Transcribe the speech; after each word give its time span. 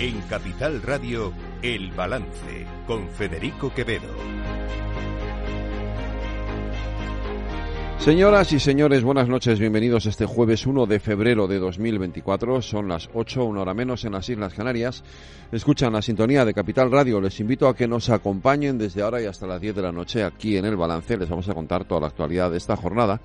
En 0.00 0.20
Capital 0.28 0.80
Radio, 0.80 1.32
El 1.60 1.90
Balance, 1.90 2.68
con 2.86 3.08
Federico 3.08 3.74
Quevedo. 3.74 4.06
Señoras 7.98 8.52
y 8.52 8.60
señores, 8.60 9.02
buenas 9.02 9.28
noches, 9.28 9.58
bienvenidos 9.58 10.06
este 10.06 10.24
jueves 10.24 10.66
1 10.66 10.86
de 10.86 11.00
febrero 11.00 11.48
de 11.48 11.58
2024. 11.58 12.62
Son 12.62 12.86
las 12.86 13.10
8, 13.12 13.44
una 13.44 13.62
hora 13.62 13.74
menos 13.74 14.04
en 14.04 14.12
las 14.12 14.28
Islas 14.28 14.54
Canarias. 14.54 15.02
Escuchan 15.50 15.92
la 15.92 16.00
sintonía 16.00 16.44
de 16.44 16.54
Capital 16.54 16.92
Radio. 16.92 17.20
Les 17.20 17.40
invito 17.40 17.66
a 17.66 17.74
que 17.74 17.88
nos 17.88 18.08
acompañen 18.08 18.78
desde 18.78 19.02
ahora 19.02 19.20
y 19.20 19.26
hasta 19.26 19.48
las 19.48 19.60
10 19.60 19.74
de 19.74 19.82
la 19.82 19.90
noche 19.90 20.22
aquí 20.22 20.56
en 20.56 20.64
El 20.64 20.76
Balance. 20.76 21.16
Les 21.16 21.28
vamos 21.28 21.48
a 21.48 21.54
contar 21.54 21.86
toda 21.86 22.02
la 22.02 22.06
actualidad 22.06 22.52
de 22.52 22.58
esta 22.58 22.76
jornada. 22.76 23.20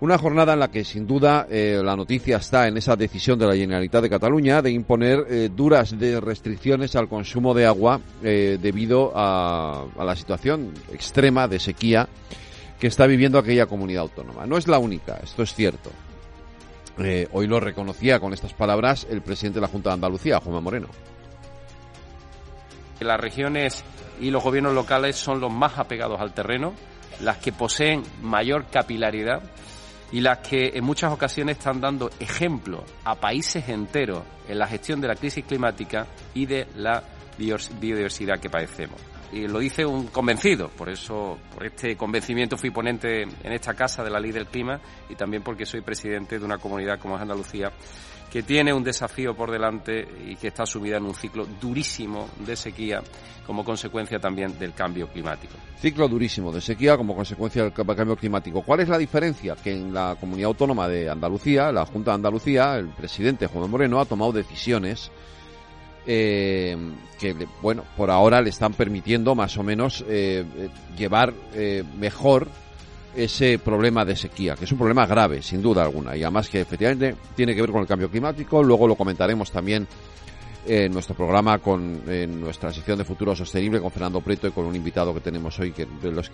Una 0.00 0.16
jornada 0.16 0.52
en 0.52 0.60
la 0.60 0.70
que 0.70 0.84
sin 0.84 1.08
duda 1.08 1.48
eh, 1.50 1.80
la 1.82 1.96
noticia 1.96 2.36
está 2.36 2.68
en 2.68 2.76
esa 2.76 2.94
decisión 2.94 3.36
de 3.36 3.46
la 3.48 3.56
Generalitat 3.56 4.02
de 4.02 4.08
Cataluña 4.08 4.62
de 4.62 4.70
imponer 4.70 5.26
eh, 5.28 5.50
duras 5.52 5.98
de 5.98 6.20
restricciones 6.20 6.94
al 6.94 7.08
consumo 7.08 7.52
de 7.52 7.66
agua 7.66 8.00
eh, 8.22 8.58
debido 8.62 9.10
a, 9.16 9.86
la 9.98 10.14
situación 10.14 10.72
extrema 10.92 11.48
de 11.48 11.58
sequía 11.58 12.08
que 12.78 12.86
está 12.86 13.08
viviendo 13.08 13.40
aquella 13.40 13.66
comunidad 13.66 14.02
autónoma. 14.02 14.46
No 14.46 14.56
es 14.56 14.68
la 14.68 14.78
única, 14.78 15.18
esto 15.20 15.42
es 15.42 15.52
cierto. 15.52 15.90
hoy 17.32 17.48
lo 17.48 17.58
reconocía 17.58 18.20
con 18.20 18.32
estas 18.32 18.54
palabras 18.54 19.04
el 19.10 19.20
presidente 19.20 19.56
de 19.56 19.62
la 19.62 19.68
Junta 19.68 19.90
de 19.90 19.94
Andalucía, 19.94 20.38
Juan 20.38 20.62
Moreno. 20.62 20.86
Las 23.00 23.20
regiones 23.20 23.82
y 24.20 24.30
los 24.30 24.44
gobiernos 24.44 24.74
locales 24.74 25.16
son 25.16 25.40
los 25.40 25.52
más 25.52 25.76
apegados 25.76 26.20
al 26.20 26.34
terreno, 26.34 26.74
las 27.20 27.38
que 27.38 27.50
poseen 27.50 28.04
mayor 28.22 28.66
capilaridad 28.70 29.42
y 30.12 30.20
las 30.20 30.38
que 30.38 30.72
en 30.74 30.84
muchas 30.84 31.12
ocasiones 31.12 31.58
están 31.58 31.80
dando 31.80 32.10
ejemplo 32.18 32.84
a 33.04 33.14
países 33.14 33.68
enteros 33.68 34.22
en 34.48 34.58
la 34.58 34.66
gestión 34.66 35.00
de 35.00 35.08
la 35.08 35.14
crisis 35.14 35.44
climática 35.44 36.06
y 36.34 36.46
de 36.46 36.66
la 36.76 37.02
biodiversidad 37.38 38.38
que 38.38 38.50
padecemos. 38.50 39.00
Y 39.32 39.46
lo 39.46 39.58
dice 39.58 39.84
un 39.84 40.06
convencido, 40.06 40.68
por 40.68 40.88
eso, 40.88 41.38
por 41.54 41.66
este 41.66 41.96
convencimiento 41.96 42.56
fui 42.56 42.70
ponente 42.70 43.22
en 43.22 43.52
esta 43.52 43.74
casa 43.74 44.02
de 44.02 44.10
la 44.10 44.18
ley 44.18 44.32
del 44.32 44.46
clima 44.46 44.80
y 45.08 45.14
también 45.14 45.42
porque 45.42 45.66
soy 45.66 45.82
presidente 45.82 46.38
de 46.38 46.44
una 46.44 46.58
comunidad 46.58 46.98
como 46.98 47.16
es 47.16 47.22
Andalucía 47.22 47.70
que 48.30 48.42
tiene 48.42 48.72
un 48.72 48.84
desafío 48.84 49.34
por 49.34 49.50
delante 49.50 50.06
y 50.26 50.36
que 50.36 50.48
está 50.48 50.66
sumida 50.66 50.98
en 50.98 51.04
un 51.04 51.14
ciclo 51.14 51.46
durísimo 51.60 52.28
de 52.46 52.56
sequía 52.56 53.02
como 53.46 53.64
consecuencia 53.64 54.18
también 54.18 54.58
del 54.58 54.74
cambio 54.74 55.08
climático. 55.08 55.54
Ciclo 55.78 56.08
durísimo 56.08 56.52
de 56.52 56.60
sequía 56.60 56.96
como 56.96 57.14
consecuencia 57.14 57.64
del 57.64 57.72
cambio 57.72 58.16
climático. 58.16 58.62
¿Cuál 58.62 58.80
es 58.80 58.88
la 58.88 58.98
diferencia? 58.98 59.56
Que 59.56 59.72
en 59.72 59.94
la 59.94 60.16
comunidad 60.20 60.48
autónoma 60.48 60.86
de 60.88 61.08
Andalucía, 61.08 61.72
la 61.72 61.86
Junta 61.86 62.10
de 62.10 62.16
Andalucía, 62.16 62.76
el 62.76 62.88
presidente 62.88 63.46
Juan 63.46 63.70
Moreno 63.70 64.00
ha 64.00 64.04
tomado 64.04 64.32
decisiones 64.32 65.10
eh, 66.10 66.74
que, 67.18 67.36
bueno, 67.60 67.84
por 67.94 68.10
ahora 68.10 68.40
le 68.40 68.48
están 68.48 68.72
permitiendo 68.72 69.34
más 69.34 69.58
o 69.58 69.62
menos 69.62 70.02
eh, 70.08 70.42
llevar 70.96 71.34
eh, 71.52 71.84
mejor 71.98 72.48
ese 73.14 73.58
problema 73.58 74.06
de 74.06 74.16
sequía, 74.16 74.54
que 74.54 74.64
es 74.64 74.72
un 74.72 74.78
problema 74.78 75.04
grave, 75.04 75.42
sin 75.42 75.60
duda 75.60 75.82
alguna, 75.82 76.16
y 76.16 76.22
además 76.22 76.48
que 76.48 76.62
efectivamente 76.62 77.14
tiene 77.36 77.54
que 77.54 77.60
ver 77.60 77.70
con 77.70 77.82
el 77.82 77.86
cambio 77.86 78.10
climático. 78.10 78.62
Luego 78.62 78.88
lo 78.88 78.94
comentaremos 78.94 79.50
también 79.50 79.86
en 80.66 80.92
nuestro 80.92 81.14
programa 81.14 81.58
con 81.58 82.02
en 82.06 82.40
nuestra 82.40 82.72
sección 82.72 82.96
de 82.96 83.04
futuro 83.04 83.36
sostenible 83.36 83.78
con 83.78 83.90
Fernando 83.90 84.22
Preto 84.22 84.48
y 84.48 84.50
con 84.50 84.64
un 84.64 84.76
invitado 84.76 85.12
que 85.12 85.20
tenemos 85.20 85.58
hoy 85.58 85.72
que, 85.72 85.86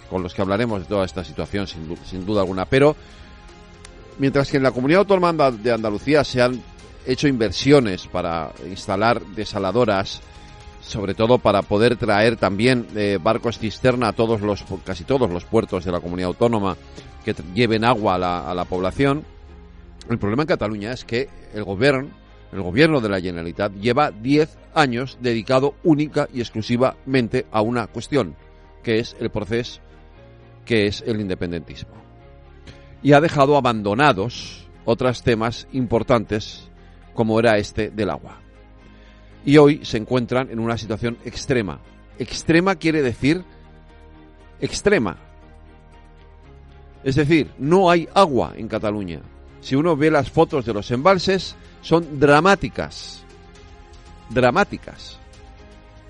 con 0.08 0.22
los 0.22 0.34
que 0.34 0.42
hablaremos 0.42 0.82
de 0.82 0.86
toda 0.86 1.04
esta 1.04 1.24
situación 1.24 1.66
sin, 1.66 1.96
sin 2.04 2.24
duda 2.24 2.42
alguna. 2.42 2.64
Pero 2.64 2.94
mientras 4.18 4.48
que 4.50 4.58
en 4.58 4.62
la 4.62 4.70
comunidad 4.70 5.00
autónoma 5.00 5.50
de 5.50 5.72
Andalucía 5.72 6.22
se 6.22 6.42
han 6.42 6.62
hecho 7.06 7.28
inversiones 7.28 8.06
para 8.06 8.52
instalar 8.68 9.24
desaladoras, 9.26 10.20
sobre 10.80 11.14
todo 11.14 11.38
para 11.38 11.62
poder 11.62 11.96
traer 11.96 12.36
también 12.36 12.86
eh, 12.94 13.18
barcos 13.22 13.58
cisterna 13.58 14.08
a 14.08 14.12
todos 14.12 14.40
los, 14.40 14.64
casi 14.84 15.04
todos 15.04 15.30
los 15.30 15.44
puertos 15.44 15.84
de 15.84 15.92
la 15.92 16.00
comunidad 16.00 16.28
autónoma 16.28 16.76
que 17.24 17.34
lleven 17.54 17.84
agua 17.84 18.16
a 18.16 18.18
la, 18.18 18.50
a 18.50 18.54
la 18.54 18.64
población. 18.64 19.24
El 20.08 20.18
problema 20.18 20.42
en 20.42 20.48
Cataluña 20.48 20.92
es 20.92 21.04
que 21.04 21.28
el 21.54 21.64
gobierno, 21.64 22.10
el 22.52 22.62
gobierno 22.62 23.00
de 23.00 23.08
la 23.08 23.20
Generalitat, 23.20 23.72
lleva 23.74 24.10
10 24.10 24.58
años 24.74 25.18
dedicado 25.20 25.74
única 25.82 26.28
y 26.32 26.40
exclusivamente 26.40 27.46
a 27.50 27.62
una 27.62 27.86
cuestión, 27.86 28.36
que 28.82 28.98
es 28.98 29.16
el 29.18 29.30
proceso, 29.30 29.80
que 30.64 30.86
es 30.86 31.02
el 31.06 31.20
independentismo. 31.20 31.94
Y 33.02 33.12
ha 33.12 33.20
dejado 33.20 33.56
abandonados 33.56 34.66
otros 34.84 35.22
temas 35.22 35.66
importantes, 35.72 36.68
como 37.14 37.38
era 37.38 37.56
este 37.56 37.90
del 37.90 38.10
agua 38.10 38.44
y 39.44 39.58
hoy 39.58 39.84
se 39.84 39.98
encuentran 39.98 40.50
en 40.50 40.58
una 40.58 40.78
situación 40.78 41.18
extrema. 41.24 41.78
Extrema 42.18 42.76
quiere 42.76 43.02
decir 43.02 43.44
extrema. 44.60 45.16
Es 47.02 47.16
decir, 47.16 47.50
no 47.58 47.90
hay 47.90 48.08
agua 48.14 48.54
en 48.56 48.68
Cataluña. 48.68 49.20
Si 49.60 49.74
uno 49.74 49.96
ve 49.96 50.10
las 50.10 50.30
fotos 50.30 50.64
de 50.64 50.72
los 50.72 50.90
embalses, 50.90 51.56
son 51.82 52.18
dramáticas. 52.18 53.22
Dramáticas. 54.30 55.18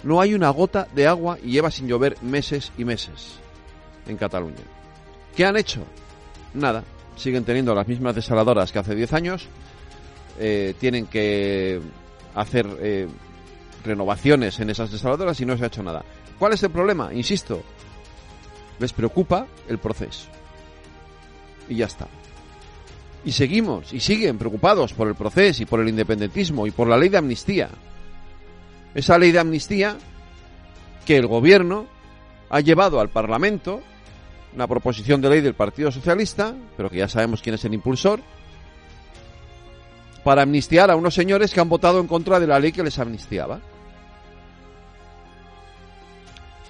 No 0.05 0.21
hay 0.21 0.35
una 0.35 0.51
gota 0.51 0.87
de 0.95 1.07
agua 1.07 1.39
y 1.43 1.51
lleva 1.51 1.71
sin 1.71 1.89
llover 1.89 2.17
meses 2.23 2.73
y 2.79 2.85
meses 2.85 3.39
en 4.07 4.17
Cataluña. 4.17 4.63
¿Qué 5.35 5.45
han 5.45 5.57
hecho? 5.57 5.83
Nada. 6.53 6.85
Siguen 7.17 7.45
teniendo 7.45 7.75
las 7.75 7.89
mismas 7.89 8.15
desaladoras 8.15 8.71
que 8.71 8.79
hace 8.79 8.95
10 8.95 9.13
años. 9.15 9.49
Eh, 10.39 10.75
tienen 10.78 11.06
que 11.06 11.81
hacer 12.34 12.67
eh, 12.81 13.06
renovaciones 13.84 14.59
en 14.61 14.71
esas 14.71 14.91
desaladoras 14.91 15.41
y 15.41 15.47
no 15.47 15.56
se 15.56 15.65
ha 15.65 15.69
hecho 15.69 15.83
nada. 15.83 16.05
¿Cuál 16.39 16.55
es 16.55 16.62
el 16.62 16.71
problema? 16.71 17.12
Insisto, 17.12 17.62
les 18.78 18.93
preocupa 18.93 19.47
el 19.69 19.78
proceso. 19.78 20.28
Y 21.69 21.77
ya 21.77 21.87
está. 21.87 22.09
Y 23.25 23.33
seguimos, 23.33 23.93
y 23.93 24.00
siguen 24.00 24.37
preocupados 24.37 24.93
por 24.93 25.09
el 25.09 25.15
proceso 25.15 25.62
y 25.62 25.67
por 25.67 25.81
el 25.81 25.89
independentismo 25.89 26.67
y 26.67 26.71
por 26.71 26.89
la 26.89 26.99
ley 26.99 27.09
de 27.09 27.19
amnistía. 27.19 27.71
Esa 28.94 29.19
ley 29.19 29.33
de 29.33 29.39
amnistía 29.39 29.97
que 31.06 31.17
el 31.17 31.27
gobierno 31.27 31.87
ha 32.50 32.61
llevado 32.61 33.00
al 33.00 33.09
Parlamento, 33.09 33.81
una 34.55 34.67
proposición 34.67 35.21
de 35.21 35.31
ley 35.31 35.41
del 35.41 35.55
Partido 35.55 35.91
Socialista, 35.91 36.55
pero 36.77 36.91
que 36.91 36.99
ya 36.99 37.09
sabemos 37.09 37.41
quién 37.41 37.55
es 37.55 37.65
el 37.65 37.75
impulsor, 37.75 38.21
para 40.25 40.43
amnistiar 40.43 40.91
a 40.91 40.97
unos 40.97 41.15
señores 41.15 41.53
que 41.53 41.61
han 41.61 41.69
votado 41.69 42.01
en 42.01 42.07
contra 42.09 42.41
de 42.41 42.47
la 42.47 42.59
ley 42.59 42.73
que 42.73 42.83
les 42.83 42.99
amnistiaba. 42.99 43.61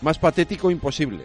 Más 0.03 0.19
patético 0.19 0.71
imposible. 0.71 1.25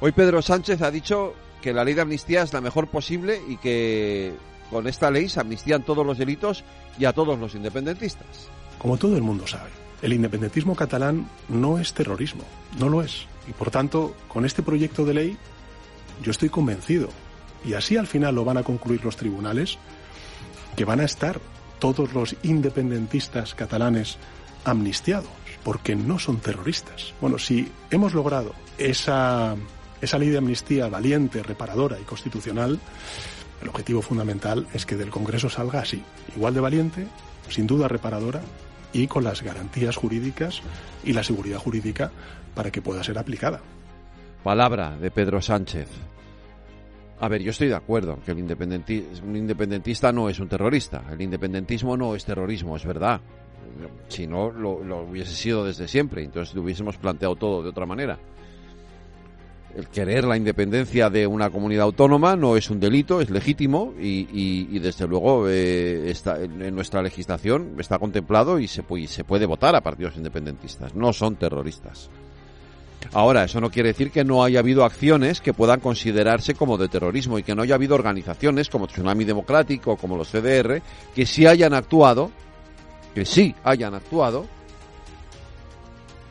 Hoy 0.00 0.12
Pedro 0.12 0.42
Sánchez 0.42 0.82
ha 0.82 0.90
dicho 0.90 1.34
que 1.62 1.72
la 1.72 1.84
ley 1.84 1.94
de 1.94 2.02
amnistía 2.02 2.42
es 2.42 2.52
la 2.52 2.60
mejor 2.60 2.88
posible 2.88 3.40
y 3.48 3.56
que 3.56 4.34
con 4.70 4.86
esta 4.86 5.10
ley 5.10 5.28
se 5.28 5.40
amnistían 5.40 5.82
todos 5.82 6.04
los 6.04 6.18
delitos 6.18 6.64
y 6.98 7.06
a 7.06 7.12
todos 7.12 7.38
los 7.38 7.54
independentistas. 7.54 8.48
Como 8.78 8.98
todo 8.98 9.16
el 9.16 9.22
mundo 9.22 9.46
sabe, 9.46 9.70
el 10.02 10.12
independentismo 10.12 10.76
catalán 10.76 11.28
no 11.48 11.78
es 11.78 11.94
terrorismo, 11.94 12.44
no 12.78 12.88
lo 12.88 13.02
es. 13.02 13.26
Y 13.48 13.52
por 13.52 13.70
tanto, 13.70 14.14
con 14.28 14.44
este 14.44 14.62
proyecto 14.62 15.04
de 15.04 15.14
ley, 15.14 15.36
yo 16.22 16.30
estoy 16.30 16.50
convencido 16.50 17.08
y 17.64 17.74
así 17.74 17.96
al 17.96 18.06
final 18.06 18.34
lo 18.34 18.44
van 18.44 18.58
a 18.58 18.62
concluir 18.62 19.04
los 19.04 19.16
tribunales, 19.16 19.78
que 20.76 20.84
van 20.84 21.00
a 21.00 21.04
estar 21.04 21.40
todos 21.78 22.12
los 22.14 22.36
independentistas 22.42 23.54
catalanes 23.54 24.16
amnistiados, 24.64 25.28
porque 25.64 25.96
no 25.96 26.18
son 26.18 26.38
terroristas. 26.38 27.14
Bueno, 27.20 27.38
si 27.38 27.70
hemos 27.90 28.14
logrado 28.14 28.54
esa, 28.78 29.56
esa 30.00 30.18
ley 30.18 30.28
de 30.28 30.38
amnistía 30.38 30.88
valiente, 30.88 31.42
reparadora 31.42 31.98
y 32.00 32.04
constitucional, 32.04 32.78
el 33.60 33.68
objetivo 33.68 34.02
fundamental 34.02 34.66
es 34.74 34.86
que 34.86 34.96
del 34.96 35.10
Congreso 35.10 35.48
salga 35.48 35.80
así, 35.80 36.02
igual 36.36 36.54
de 36.54 36.60
valiente, 36.60 37.06
sin 37.48 37.66
duda 37.66 37.88
reparadora 37.88 38.40
y 38.92 39.06
con 39.06 39.24
las 39.24 39.42
garantías 39.42 39.96
jurídicas 39.96 40.62
y 41.04 41.12
la 41.12 41.22
seguridad 41.22 41.58
jurídica 41.58 42.10
para 42.54 42.70
que 42.70 42.82
pueda 42.82 43.02
ser 43.02 43.18
aplicada. 43.18 43.60
Palabra 44.42 44.96
de 44.96 45.10
Pedro 45.10 45.40
Sánchez. 45.40 45.88
A 47.22 47.28
ver, 47.28 47.40
yo 47.40 47.52
estoy 47.52 47.68
de 47.68 47.76
acuerdo 47.76 48.18
que 48.26 48.32
el 48.32 48.38
un 48.38 49.36
independentista 49.36 50.10
no 50.10 50.28
es 50.28 50.40
un 50.40 50.48
terrorista. 50.48 51.04
El 51.08 51.22
independentismo 51.22 51.96
no 51.96 52.16
es 52.16 52.24
terrorismo, 52.24 52.74
es 52.74 52.84
verdad. 52.84 53.20
Si 54.08 54.26
no, 54.26 54.50
lo, 54.50 55.04
hubiese 55.04 55.32
sido 55.32 55.64
desde 55.64 55.86
siempre. 55.86 56.24
Entonces 56.24 56.52
lo 56.52 56.62
hubiésemos 56.62 56.96
planteado 56.96 57.36
todo 57.36 57.62
de 57.62 57.68
otra 57.68 57.86
manera. 57.86 58.18
El 59.76 59.86
querer 59.86 60.24
la 60.24 60.36
independencia 60.36 61.10
de 61.10 61.24
una 61.24 61.48
comunidad 61.50 61.84
autónoma 61.84 62.34
no 62.34 62.56
es 62.56 62.68
un 62.70 62.80
delito, 62.80 63.20
es 63.20 63.30
legítimo 63.30 63.94
y, 64.00 64.80
desde 64.80 65.06
luego 65.06 65.48
eh, 65.48 66.10
está, 66.10 66.42
en 66.42 66.74
nuestra 66.74 67.02
legislación 67.02 67.76
está 67.78 68.00
contemplado 68.00 68.58
y 68.58 68.66
se, 68.66 68.82
y 68.96 69.06
se 69.06 69.22
puede 69.22 69.46
votar 69.46 69.76
a 69.76 69.80
partidos 69.80 70.16
independentistas. 70.16 70.96
No 70.96 71.12
son 71.12 71.36
terroristas. 71.36 72.10
Ahora, 73.12 73.44
eso 73.44 73.60
no 73.60 73.70
quiere 73.70 73.90
decir 73.90 74.10
que 74.10 74.24
no 74.24 74.44
haya 74.44 74.60
habido 74.60 74.84
acciones 74.84 75.40
que 75.40 75.52
puedan 75.52 75.80
considerarse 75.80 76.54
como 76.54 76.78
de 76.78 76.88
terrorismo 76.88 77.38
y 77.38 77.42
que 77.42 77.54
no 77.54 77.62
haya 77.62 77.74
habido 77.74 77.94
organizaciones 77.94 78.68
como 78.68 78.86
Tsunami 78.86 79.24
Democrático 79.24 79.92
o 79.92 79.96
como 79.96 80.16
los 80.16 80.30
CDR 80.30 80.80
que 81.14 81.26
sí 81.26 81.46
hayan 81.46 81.74
actuado 81.74 82.30
que 83.14 83.24
sí 83.24 83.54
hayan 83.64 83.94
actuado 83.94 84.46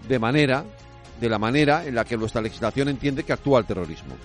de 0.07 0.19
manera, 0.19 0.65
de 1.19 1.29
la 1.29 1.37
manera 1.37 1.85
en 1.85 1.95
la 1.95 2.03
que 2.03 2.17
nuestra 2.17 2.41
legislación 2.41 2.89
entiende 2.89 3.23
que 3.23 3.33
actúa 3.33 3.59
el 3.59 3.65
terrorismo. 3.65 4.15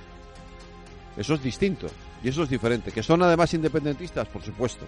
Eso 1.16 1.34
es 1.34 1.42
distinto 1.42 1.86
y 2.22 2.28
eso 2.28 2.42
es 2.42 2.48
diferente. 2.48 2.92
Que 2.92 3.02
son 3.02 3.22
además 3.22 3.52
independentistas, 3.54 4.26
por 4.28 4.42
supuesto. 4.42 4.86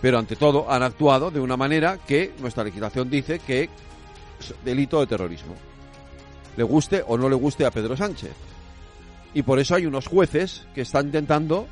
Pero 0.00 0.18
ante 0.18 0.36
todo 0.36 0.70
han 0.70 0.82
actuado 0.82 1.30
de 1.30 1.40
una 1.40 1.56
manera 1.56 1.98
que 1.98 2.34
nuestra 2.40 2.64
legislación 2.64 3.08
dice 3.08 3.38
que 3.38 3.68
es 4.40 4.54
delito 4.64 5.00
de 5.00 5.06
terrorismo. 5.06 5.54
Le 6.56 6.62
guste 6.62 7.02
o 7.06 7.16
no 7.16 7.28
le 7.28 7.34
guste 7.34 7.66
a 7.66 7.70
Pedro 7.70 7.96
Sánchez. 7.96 8.32
Y 9.34 9.42
por 9.42 9.58
eso 9.58 9.74
hay 9.74 9.86
unos 9.86 10.06
jueces 10.06 10.66
que 10.74 10.82
están 10.82 11.06
intentando 11.06 11.66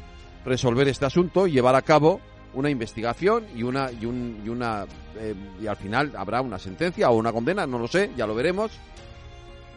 resolver 0.45 0.89
este 0.89 1.07
asunto 1.07 1.47
y 1.47 1.53
llevar 1.53 1.77
a 1.77 1.83
cabo 1.83 2.21
una 2.55 2.69
investigación 2.69 3.45
y 3.55 3.63
una 3.63 3.91
y, 3.93 4.05
un, 4.05 4.43
y 4.45 4.49
una 4.49 4.85
eh, 5.19 5.35
y 5.61 5.67
al 5.67 5.77
final 5.77 6.13
habrá 6.17 6.41
una 6.41 6.59
sentencia 6.59 7.11
o 7.11 7.17
una 7.17 7.33
condena, 7.33 7.67
no 7.67 7.79
lo 7.79 7.89
sé, 7.89 8.11
ya 8.17 8.27
lo 8.27 8.35
veremos. 8.35 8.73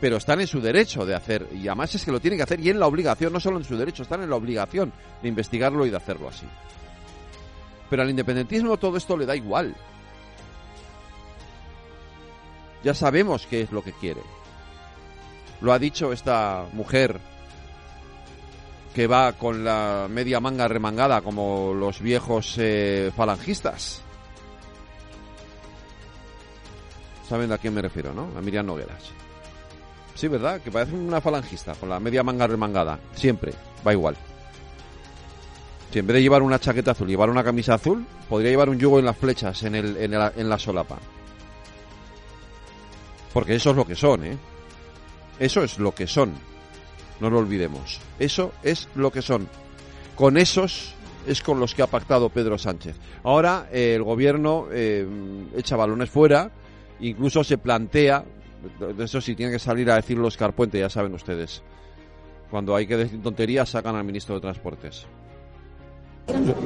Pero 0.01 0.17
están 0.17 0.41
en 0.41 0.47
su 0.47 0.59
derecho 0.59 1.05
de 1.05 1.15
hacer 1.15 1.47
y 1.53 1.67
además 1.67 1.95
es 1.95 2.03
que 2.03 2.11
lo 2.11 2.19
tienen 2.19 2.37
que 2.37 2.43
hacer 2.43 2.59
y 2.59 2.69
en 2.69 2.79
la 2.79 2.87
obligación, 2.87 3.31
no 3.31 3.39
solo 3.39 3.57
en 3.57 3.63
su 3.63 3.77
derecho, 3.77 4.03
están 4.03 4.23
en 4.23 4.29
la 4.29 4.35
obligación 4.35 4.91
de 5.21 5.29
investigarlo 5.29 5.85
y 5.85 5.89
de 5.89 5.97
hacerlo 5.97 6.27
así. 6.27 6.45
Pero 7.89 8.01
al 8.01 8.09
independentismo 8.09 8.77
todo 8.77 8.97
esto 8.97 9.15
le 9.15 9.25
da 9.25 9.35
igual. 9.35 9.75
Ya 12.83 12.93
sabemos 12.93 13.47
qué 13.47 13.61
es 13.61 13.71
lo 13.71 13.83
que 13.83 13.93
quiere. 13.93 14.21
Lo 15.61 15.73
ha 15.73 15.79
dicho 15.79 16.11
esta 16.11 16.65
mujer 16.73 17.19
que 18.93 19.07
va 19.07 19.33
con 19.33 19.63
la 19.65 20.07
media 20.09 20.39
manga 20.39 20.67
remangada 20.67 21.21
como 21.21 21.73
los 21.73 21.99
viejos 21.99 22.55
eh, 22.57 23.11
falangistas. 23.15 24.01
Saben 27.27 27.51
a 27.51 27.57
quién 27.57 27.73
me 27.73 27.81
refiero, 27.81 28.13
¿no? 28.13 28.29
A 28.37 28.41
Miriam 28.41 28.65
Nogueras. 28.65 29.11
Sí, 30.13 30.27
¿verdad? 30.29 30.61
Que 30.61 30.71
parece 30.71 30.95
una 30.95 31.19
falangista 31.19 31.73
con 31.75 31.89
la 31.89 31.99
media 31.99 32.23
manga 32.23 32.47
remangada. 32.47 32.99
Siempre. 33.15 33.53
Va 33.85 33.91
igual. 33.91 34.15
Si 35.91 35.99
en 35.99 36.07
vez 36.07 36.15
de 36.15 36.21
llevar 36.21 36.41
una 36.41 36.59
chaqueta 36.59 36.91
azul, 36.91 37.07
llevar 37.07 37.29
una 37.29 37.43
camisa 37.43 37.73
azul, 37.73 38.05
podría 38.29 38.51
llevar 38.51 38.69
un 38.69 38.79
yugo 38.79 38.99
en 38.99 39.05
las 39.05 39.17
flechas, 39.17 39.63
en, 39.63 39.75
el, 39.75 39.97
en, 39.97 40.13
en 40.13 40.49
la 40.49 40.59
solapa. 40.59 40.97
Porque 43.33 43.55
eso 43.55 43.71
es 43.71 43.75
lo 43.75 43.85
que 43.85 43.95
son, 43.95 44.25
¿eh? 44.25 44.37
Eso 45.39 45.63
es 45.63 45.79
lo 45.79 45.93
que 45.93 46.07
son. 46.07 46.33
No 47.19 47.29
lo 47.29 47.39
olvidemos. 47.39 47.99
Eso 48.19 48.53
es 48.63 48.87
lo 48.95 49.11
que 49.11 49.21
son. 49.21 49.47
Con 50.15 50.37
esos 50.37 50.93
es 51.27 51.41
con 51.41 51.59
los 51.59 51.73
que 51.73 51.81
ha 51.81 51.87
pactado 51.87 52.29
Pedro 52.29 52.57
Sánchez. 52.57 52.95
Ahora 53.23 53.67
eh, 53.71 53.95
el 53.95 54.03
gobierno 54.03 54.67
eh, 54.71 55.05
echa 55.55 55.75
balones 55.75 56.09
fuera, 56.09 56.51
incluso 56.99 57.43
se 57.43 57.57
plantea, 57.57 58.23
eso 58.99 59.21
sí 59.21 59.35
tiene 59.35 59.51
que 59.51 59.59
salir 59.59 59.89
a 59.89 59.95
decirlo 59.95 60.27
Escarpuente, 60.27 60.79
ya 60.79 60.89
saben 60.89 61.13
ustedes. 61.13 61.63
Cuando 62.49 62.75
hay 62.75 62.87
que 62.87 62.97
decir 62.97 63.21
tonterías 63.21 63.69
sacan 63.69 63.95
al 63.95 64.03
ministro 64.03 64.35
de 64.35 64.41
Transportes. 64.41 65.05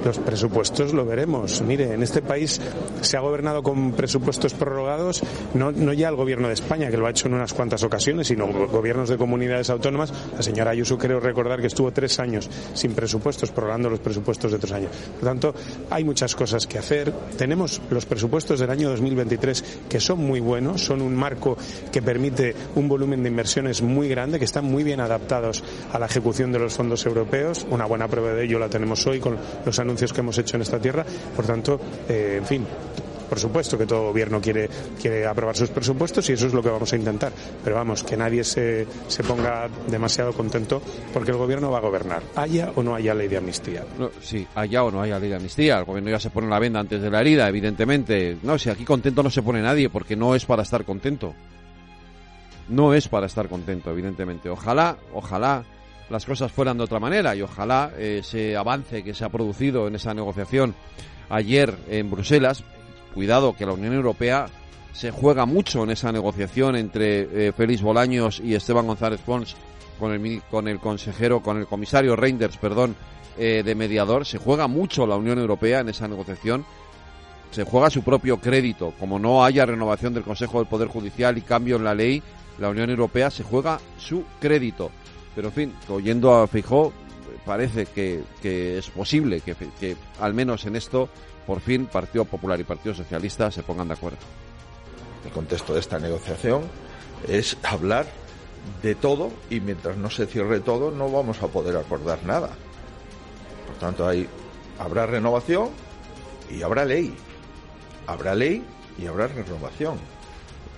Los 0.06 0.18
presupuestos 0.20 0.94
lo 0.94 1.06
veremos. 1.06 1.62
Mire, 1.62 1.94
en 1.94 2.02
este 2.02 2.22
país 2.22 2.62
se 3.02 3.18
ha 3.18 3.20
gobernado 3.20 3.62
con 3.62 3.92
presupuestos 3.92 4.54
prorrogados, 4.54 5.22
no, 5.54 5.72
no 5.72 5.94
ya 5.94 6.10
el 6.10 6.16
gobierno 6.16 6.48
de 6.48 6.54
España, 6.54 6.90
que 6.90 6.98
lo 6.98 7.06
ha 7.06 7.10
hecho 7.10 7.28
en 7.28 7.34
unas 7.34 7.54
cuantas 7.54 7.84
ocasiones, 7.84 8.28
sino 8.28 8.48
gobiernos 8.48 9.10
de 9.10 9.18
comunidades 9.18 9.70
autónomas. 9.70 10.14
La 10.36 10.42
señora 10.42 10.72
Ayuso 10.72 10.98
creo 10.98 11.20
recordar 11.20 11.60
que 11.60 11.68
estuvo 11.68 11.92
tres 11.92 12.20
años 12.20 12.50
sin 12.74 12.94
presupuestos, 12.94 13.52
prorrogando 13.52 13.90
los 13.90 14.00
presupuestos 14.00 14.52
de 14.52 14.60
tres 14.60 14.72
años. 14.72 14.92
Por 15.20 15.28
tanto, 15.28 15.54
hay 15.90 16.04
muchas 16.04 16.36
cosas 16.36 16.66
que 16.66 16.78
hacer. 16.78 17.12
Tenemos 17.38 17.82
los 17.90 18.06
presupuestos 18.06 18.60
del 18.60 18.70
año 18.70 18.90
2023 18.90 19.64
que 19.90 20.00
son 20.00 20.20
muy 20.20 20.40
buenos, 20.40 20.84
son 20.86 21.02
un 21.02 21.16
marco 21.16 21.58
que 21.92 22.02
permite 22.02 22.56
un 22.76 22.88
volumen 22.88 23.24
de 23.24 23.30
inversiones 23.30 23.82
muy 23.82 24.08
grande, 24.08 24.40
que 24.40 24.46
están 24.46 24.66
muy 24.66 24.84
bien 24.84 25.02
adaptados 25.02 25.64
a 25.92 26.00
la 26.00 26.06
ejecución 26.06 26.52
de 26.52 26.60
los 26.60 26.74
fondos 26.74 27.06
europeos. 27.06 27.68
Una 27.70 27.86
buena 27.86 28.08
prueba 28.08 28.34
de 28.34 28.46
ello 28.46 28.58
la 28.58 28.70
tenemos 28.70 29.06
hoy 29.06 29.20
con 29.20 29.38
los 29.66 29.80
anuncios 29.80 30.14
que 30.14 30.22
hemos 30.22 30.38
hecho 30.38 30.56
en 30.58 30.62
esta 30.62 30.80
tierra. 30.80 31.06
Por 31.36 31.46
tanto, 31.46 31.80
eh, 32.08 32.36
en 32.38 32.46
fin, 32.46 32.66
por 33.30 33.40
supuesto 33.40 33.78
que 33.78 33.86
todo 33.86 34.08
gobierno 34.08 34.42
quiere, 34.42 34.68
quiere 35.00 35.28
aprobar 35.28 35.56
sus 35.56 35.70
presupuestos 35.70 36.28
y 36.30 36.34
eso 36.34 36.48
es 36.48 36.54
lo 36.54 36.64
que 36.64 36.70
vamos 36.70 36.92
a 36.92 36.96
intentar. 36.96 37.32
Pero 37.64 37.76
vamos, 37.76 38.04
que 38.04 38.18
nadie 38.18 38.44
se, 38.44 38.88
ponga 39.26 39.70
demasiado 39.88 40.34
contento 40.34 40.82
porque 41.14 41.32
el 41.32 41.38
gobierno 41.38 41.70
va 41.70 41.78
a 41.78 41.82
gobernar, 41.82 42.24
haya 42.36 42.72
o 42.76 42.82
no 42.82 42.96
haya 42.96 43.14
ley 43.14 43.28
de 43.28 43.38
amnistía. 43.38 43.86
Sí, 44.22 44.48
haya 44.56 44.84
o 44.84 44.90
no 44.90 45.02
haya 45.02 45.20
ley 45.20 45.30
de 45.30 45.36
amnistía. 45.36 45.78
El 45.78 45.86
gobierno 45.86 46.10
ya 46.10 46.20
se 46.20 46.32
pone 46.32 46.48
la 46.48 46.58
venda 46.58 46.80
antes 46.80 47.02
de 47.02 47.12
la 47.12 47.22
herida, 47.22 47.48
evidentemente. 47.48 48.38
No, 48.42 48.58
si 48.58 48.72
aquí 48.72 48.84
contento 48.84 49.22
no 49.22 49.30
se 49.30 49.44
pone 49.44 49.62
nadie 49.62 49.90
porque 49.90 50.16
no 50.16 50.34
es 50.34 50.46
para 50.46 50.64
estar 50.64 50.84
contento. 50.84 51.36
No 52.68 52.94
es 52.94 53.08
para 53.08 53.28
estar 53.28 53.48
contento, 53.48 53.92
evidentemente. 53.92 54.50
Ojalá, 54.50 54.98
ojalá 55.14 55.64
las 56.10 56.26
cosas 56.26 56.52
fueran 56.52 56.78
de 56.78 56.84
otra 56.84 57.00
manera 57.00 57.36
y 57.36 57.42
ojalá 57.42 57.92
eh, 57.98 58.20
ese 58.20 58.56
avance 58.58 59.04
que 59.04 59.14
se 59.14 59.26
ha 59.26 59.30
producido 59.30 59.88
en 59.88 59.96
esa 59.96 60.14
negociación 60.14 60.76
ayer 61.30 61.76
en 61.90 62.10
Bruselas, 62.10 62.64
cuidado 63.14 63.56
que 63.56 63.66
la 63.66 63.74
Unión 63.74 63.94
Europea 63.94 64.48
se 64.94 65.12
juega 65.12 65.46
mucho 65.46 65.84
en 65.84 65.92
esa 65.92 66.12
negociación 66.12 66.76
entre 66.76 67.48
eh, 67.48 67.52
Félix 67.52 67.82
Bolaños 67.82 68.42
y 68.44 68.56
Esteban 68.56 68.88
González 68.88 69.22
Pons 69.22 69.56
con 70.00 70.12
el, 70.12 70.42
con 70.50 70.68
el 70.68 70.80
consejero, 70.80 71.42
con 71.42 71.58
el 71.58 71.68
comisario 71.68 72.16
Reinders, 72.16 72.58
perdón, 72.58 72.96
eh, 73.38 73.64
de 73.64 73.76
mediador, 73.76 74.26
se 74.26 74.38
juega 74.38 74.68
mucho 74.68 75.06
la 75.06 75.16
Unión 75.16 75.40
Europea 75.40 75.80
en 75.80 75.90
esa 75.90 76.08
negociación, 76.08 76.66
se 77.52 77.64
juega 77.64 77.90
su 77.90 78.04
propio 78.04 78.38
crédito, 78.38 78.94
como 79.00 79.20
no 79.20 79.44
haya 79.44 79.66
renovación 79.66 80.14
del 80.14 80.24
Consejo 80.24 80.60
del 80.60 80.68
Poder 80.68 80.88
Judicial 80.88 81.38
y 81.38 81.42
cambio 81.42 81.78
en 81.78 81.84
la 81.84 81.96
ley, 81.96 82.22
la 82.58 82.70
Unión 82.70 82.90
Europea 82.90 83.30
se 83.30 83.44
juega 83.44 83.80
su 83.98 84.24
crédito. 84.40 84.92
Pero 85.40 85.48
en 85.48 85.54
fin, 85.54 85.74
oyendo 85.88 86.36
a 86.36 86.48
Fijó, 86.48 86.92
parece 87.46 87.86
que, 87.86 88.22
que 88.42 88.78
es 88.78 88.90
posible 88.90 89.40
que, 89.40 89.56
que, 89.80 89.96
al 90.20 90.34
menos 90.34 90.66
en 90.66 90.76
esto, 90.76 91.08
por 91.48 91.62
fin, 91.62 91.86
Partido 91.86 92.26
Popular 92.26 92.60
y 92.60 92.66
Partido 92.66 92.94
Socialista 92.94 93.50
se 93.50 93.64
pongan 93.64 93.88
de 93.88 93.94
acuerdo. 93.94 94.18
El 95.24 95.32
contexto 95.32 95.74
de 95.74 95.80
esta 95.80 95.98
negociación 95.98 96.64
es 97.26 97.56
hablar 97.64 98.06
de 98.84 98.96
todo 98.96 99.32
y 99.50 99.62
mientras 99.62 99.96
no 99.96 100.10
se 100.10 100.26
cierre 100.26 100.60
todo 100.60 100.92
no 100.92 101.10
vamos 101.10 101.42
a 101.42 101.48
poder 101.48 101.78
acordar 101.78 102.22
nada. 102.26 102.50
Por 103.66 103.76
tanto, 103.78 104.10
hay, 104.10 104.28
habrá 104.78 105.06
renovación 105.06 105.70
y 106.52 106.64
habrá 106.64 106.84
ley. 106.84 107.16
Habrá 108.08 108.36
ley 108.36 108.62
y 109.02 109.06
habrá 109.06 109.28
renovación. 109.28 110.00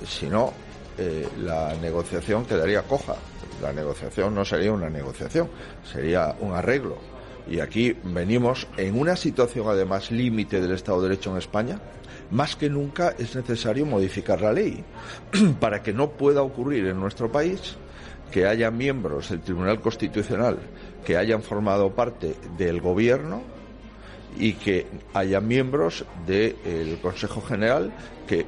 Si 0.06 0.28
no, 0.28 0.54
eh, 1.02 1.28
la 1.44 1.74
negociación 1.82 2.46
quedaría 2.46 2.84
coja. 2.84 3.16
La 3.60 3.74
negociación 3.74 4.36
no 4.36 4.46
sería 4.46 4.72
una 4.72 4.90
negociación, 4.90 5.50
sería 5.92 6.36
un 6.40 6.54
arreglo. 6.54 6.98
Y 7.50 7.60
aquí 7.60 7.96
venimos 8.04 8.68
en 8.78 9.00
una 9.00 9.16
situación 9.16 9.68
además 9.68 10.12
límite 10.12 10.62
del 10.62 10.74
Estado 10.74 11.02
de 11.02 11.10
Derecho 11.10 11.32
en 11.32 11.38
España. 11.38 11.80
Más 12.30 12.56
que 12.56 12.70
nunca 12.70 13.16
es 13.18 13.36
necesario 13.36 13.86
modificar 13.86 14.42
la 14.42 14.54
ley 14.54 14.84
para 15.60 15.82
que 15.82 15.92
no 15.92 16.12
pueda 16.12 16.44
ocurrir 16.44 16.86
en 16.86 17.00
nuestro 17.00 17.32
país 17.32 17.76
que 18.32 18.46
haya 18.46 18.70
miembros 18.72 19.30
del 19.30 19.42
Tribunal 19.42 19.82
Constitucional 19.82 20.60
que 21.04 21.18
hayan 21.18 21.42
formado 21.42 21.92
parte 21.92 22.36
del 22.58 22.80
Gobierno 22.80 23.42
y 24.38 24.54
que 24.54 24.86
haya 25.14 25.42
miembros 25.42 26.06
del 26.26 27.00
Consejo 27.02 27.42
General 27.42 27.92
que 28.28 28.46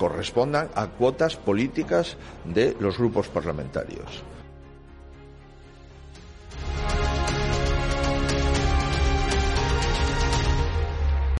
correspondan 0.00 0.70
a 0.74 0.86
cuotas 0.86 1.36
políticas 1.36 2.16
de 2.46 2.74
los 2.80 2.96
grupos 2.96 3.28
parlamentarios. 3.28 4.24